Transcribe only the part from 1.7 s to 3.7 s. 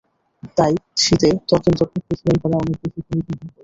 যত্নে ফেসিয়াল করা অনেক বেশি প্রয়োজন হয়ে পড়ে।